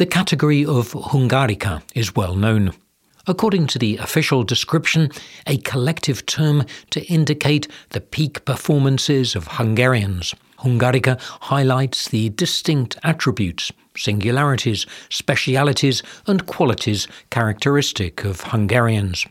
[0.00, 2.72] The category of Hungarica is well known.
[3.26, 5.10] According to the official description,
[5.46, 10.34] a collective term to indicate the peak performances of Hungarians.
[10.60, 19.26] Hungarica highlights the distinct attributes, singularities, specialities, and qualities characteristic of Hungarians.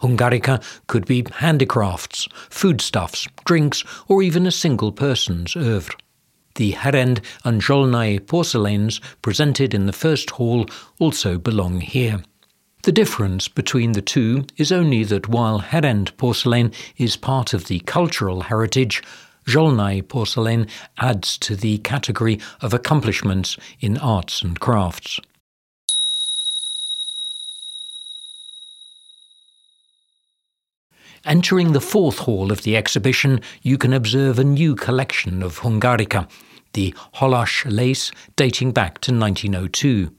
[0.00, 5.94] Hungarica could be handicrafts, foodstuffs, drinks, or even a single person's oeuvre.
[6.54, 10.66] The Herend and Zsolnay porcelains presented in the first hall
[10.98, 12.22] also belong here.
[12.82, 17.80] The difference between the two is only that while Herend porcelain is part of the
[17.80, 19.02] cultural heritage,
[19.46, 20.66] Zsolnay porcelain
[20.98, 25.20] adds to the category of accomplishments in arts and crafts.
[31.28, 36.26] Entering the fourth hall of the exhibition, you can observe a new collection of Hungarica,
[36.72, 40.10] the Halas lace dating back to 1902.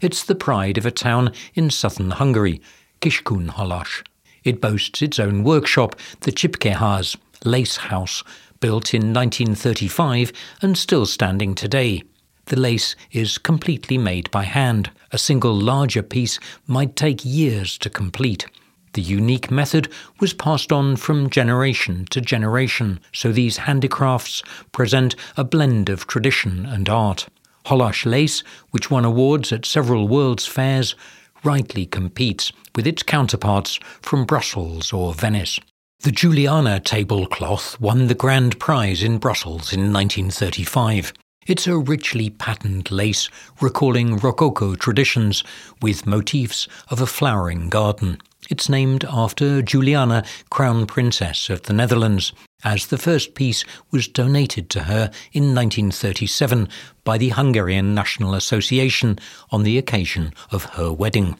[0.00, 2.62] It's the pride of a town in southern Hungary,
[3.00, 4.04] Kiskunhalas.
[4.44, 8.22] It boasts its own workshop, the Csipkeház lace house,
[8.60, 12.04] built in 1935 and still standing today.
[12.44, 14.92] The lace is completely made by hand.
[15.10, 18.46] A single larger piece might take years to complete.
[18.94, 19.88] The unique method
[20.20, 26.66] was passed on from generation to generation, so these handicrafts present a blend of tradition
[26.66, 27.26] and art.
[27.66, 30.94] Halas lace, which won awards at several World's Fairs,
[31.42, 35.58] rightly competes with its counterparts from Brussels or Venice.
[36.00, 41.12] The Juliana tablecloth won the grand prize in Brussels in 1935.
[41.44, 43.28] It's a richly patterned lace
[43.60, 45.42] recalling Rococo traditions
[45.80, 48.18] with motifs of a flowering garden.
[48.48, 54.70] It's named after Juliana, Crown Princess of the Netherlands, as the first piece was donated
[54.70, 56.68] to her in 1937
[57.02, 59.18] by the Hungarian National Association
[59.50, 61.36] on the occasion of her wedding.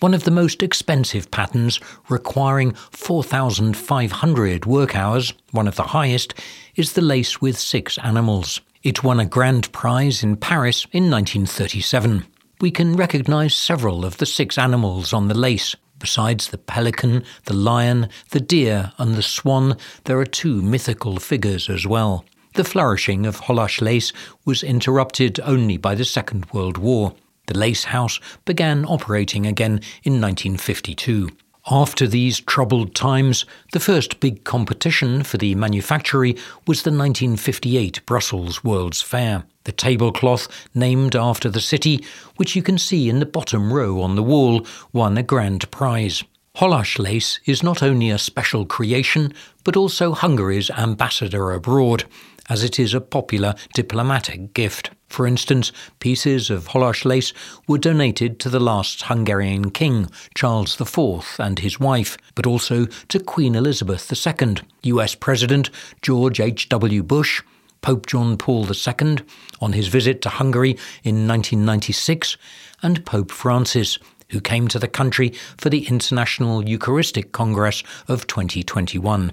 [0.00, 1.78] One of the most expensive patterns,
[2.08, 6.32] requiring 4,500 work hours, one of the highest,
[6.74, 8.62] is the lace with six animals.
[8.82, 12.26] It won a grand prize in Paris in 1937.
[12.60, 17.54] We can recognize several of the six animals on the lace, Besides the pelican, the
[17.54, 22.24] lion, the deer, and the swan, there are two mythical figures as well.
[22.54, 24.12] The flourishing of Halas lace
[24.44, 27.14] was interrupted only by the Second World War.
[27.46, 31.28] The lace house began operating again in 1952.
[31.70, 36.32] After these troubled times, the first big competition for the manufactory
[36.66, 39.44] was the 1958 Brussels World's Fair.
[39.62, 44.16] The tablecloth, named after the city, which you can see in the bottom row on
[44.16, 46.24] the wall, won a grand prize.
[46.56, 52.04] Halas lace is not only a special creation, but also Hungary's ambassador abroad,
[52.48, 54.90] as it is a popular diplomatic gift.
[55.12, 57.34] For instance, pieces of Halas lace
[57.68, 63.20] were donated to the last Hungarian king, Charles IV, and his wife, but also to
[63.20, 65.68] Queen Elizabeth II, US President
[66.00, 67.02] George H.W.
[67.02, 67.42] Bush,
[67.82, 69.18] Pope John Paul II
[69.60, 72.38] on his visit to Hungary in 1996,
[72.82, 73.98] and Pope Francis,
[74.30, 79.32] who came to the country for the International Eucharistic Congress of 2021.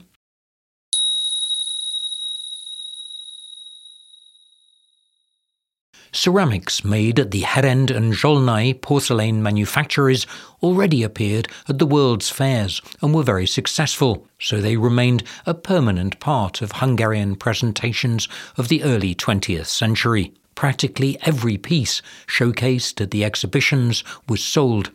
[6.20, 10.28] Ceramics made at the Herend and Zsolnay porcelain manufactories
[10.62, 16.20] already appeared at the world's fairs and were very successful, so they remained a permanent
[16.20, 20.34] part of Hungarian presentations of the early 20th century.
[20.56, 24.92] Practically every piece showcased at the exhibitions was sold,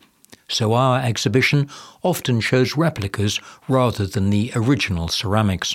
[0.47, 1.71] so our exhibition
[2.03, 5.75] often shows replicas rather than the original ceramics.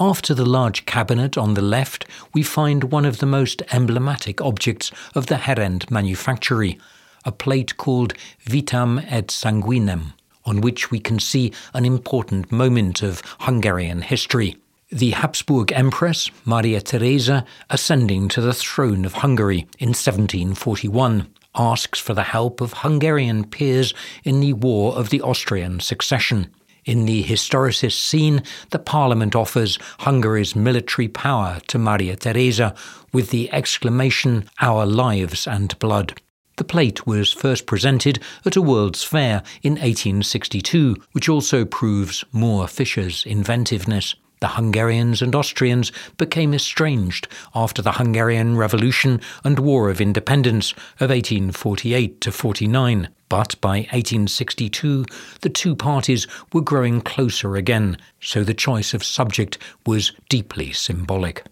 [0.00, 4.90] After the large cabinet on the left, we find one of the most emblematic objects
[5.14, 6.78] of the Herend manufactory,
[7.26, 10.14] a plate called Vitam et Sanguinem,
[10.46, 14.56] on which we can see an important moment of Hungarian history.
[14.90, 22.14] The Habsburg Empress, Maria Theresa, ascending to the throne of Hungary in 1741, asks for
[22.14, 23.92] the help of Hungarian peers
[24.24, 26.48] in the War of the Austrian Succession.
[26.84, 32.74] In the historicist scene, the parliament offers Hungary's military power to Maria Theresa
[33.12, 36.20] with the exclamation, Our lives and blood.
[36.56, 42.68] The plate was first presented at a World's Fair in 1862, which also proves Mór
[42.68, 44.16] Fischer's inventiveness.
[44.42, 51.10] The Hungarians and Austrians became estranged after the Hungarian Revolution and War of Independence of
[51.10, 53.08] 1848 to 49.
[53.28, 55.04] But by 1862,
[55.42, 61.44] the two parties were growing closer again, so the choice of subject was deeply symbolic.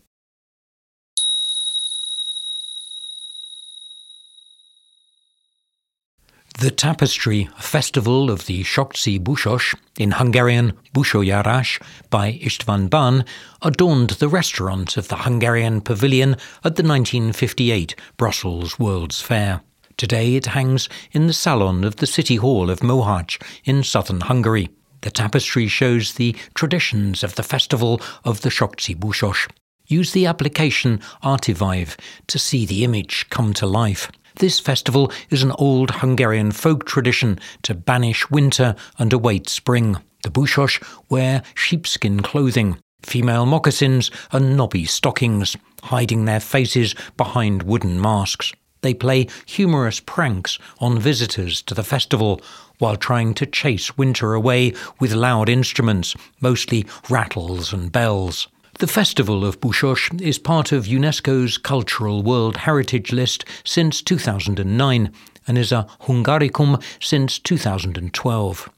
[6.60, 11.80] The Tapestry, festival of the Sokci Busos, in Hungarian Busójárás,
[12.10, 13.24] by István Ban,
[13.62, 19.62] adorned the restaurant of the Hungarian Pavilion at the 1958 Brussels World's Fair.
[19.96, 24.68] Today it hangs in the salon of the City Hall of Mohács in southern Hungary.
[25.00, 29.48] The tapestry shows the traditions of the festival of the Sokci Busos.
[29.86, 34.12] Use the application Artivive to see the image come to life.
[34.37, 39.97] This festival is an old Hungarian folk tradition to banish winter and await spring.
[40.23, 48.00] The Busos wear sheepskin clothing, female moccasins, and knobby stockings, hiding their faces behind wooden
[48.00, 48.53] masks.
[48.82, 52.41] They play humorous pranks on visitors to the festival
[52.79, 58.49] while trying to chase winter away with loud instruments, mostly rattles and bells.
[58.81, 65.12] The Festival of Busos is part of UNESCO's Cultural World Heritage List since 2009
[65.47, 68.71] and is a Hungaricum since 2012.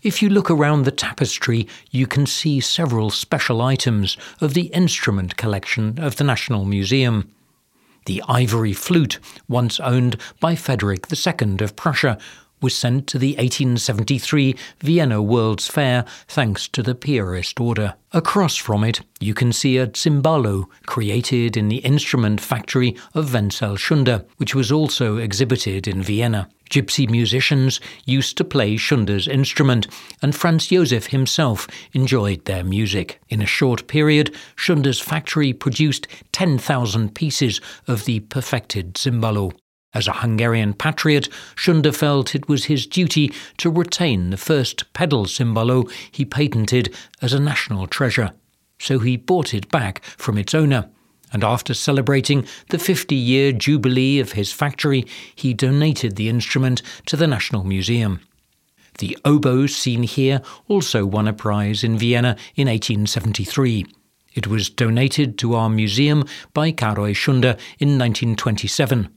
[0.00, 5.36] If you look around the tapestry, you can see several special items of the instrument
[5.36, 7.34] collection of the National Museum.
[8.06, 9.18] The ivory flute,
[9.48, 12.16] once owned by Frederick II of Prussia,
[12.60, 17.94] was sent to the 1873 Vienna World's Fair thanks to the Piarist order.
[18.12, 23.76] Across from it, you can see a cimbalom created in the instrument factory of Wenzel
[23.76, 26.48] Schunda, which was also exhibited in Vienna.
[26.70, 29.86] Gypsy musicians used to play Schunda's instrument,
[30.20, 33.20] and Franz Josef himself enjoyed their music.
[33.28, 39.52] In a short period, Schunda's factory produced 10,000 pieces of the perfected cimbalom.
[39.94, 45.24] As a Hungarian patriot, Schunda felt it was his duty to retain the first pedal
[45.24, 48.32] cimbalom he patented as a national treasure.
[48.78, 50.90] So he bought it back from its owner,
[51.32, 57.16] and after celebrating the 50 year jubilee of his factory, he donated the instrument to
[57.16, 58.20] the National Museum.
[58.98, 63.86] The oboe seen here also won a prize in Vienna in 1873.
[64.34, 69.08] It was donated to our museum by Károly Schunda in 1927.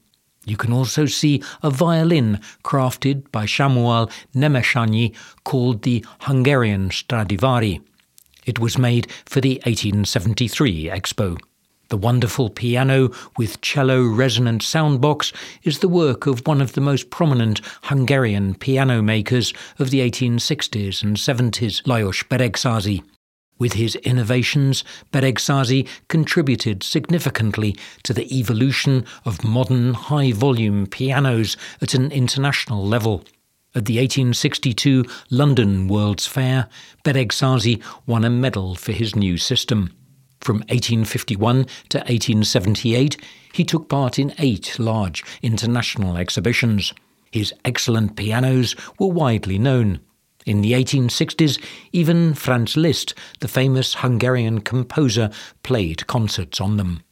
[0.46, 7.82] You can also see a violin crafted by Samuel Nemessányi called the Hungarian Stradivari.
[8.46, 11.38] It was made for the 1873 Expo.
[11.90, 15.34] The wonderful piano with cello resonant soundbox
[15.64, 21.04] is the work of one of the most prominent Hungarian piano makers of the 1860s
[21.04, 23.04] and 70s, Lajos Beregszászy.
[23.62, 31.94] With his innovations, Beregszászy contributed significantly to the evolution of modern high volume pianos at
[31.94, 33.24] an international level.
[33.76, 36.70] At the 1862 London World's Fair,
[37.04, 39.92] Beregszászy won a medal for his new system.
[40.40, 43.16] From 1851 to 1878,
[43.54, 46.96] he took part in eight large international exhibitions.
[47.32, 50.00] His excellent pianos were widely known.
[50.46, 51.62] In the 1860s,
[51.92, 55.30] even Franz Liszt, the famous Hungarian composer,
[55.64, 57.04] played concerts on them.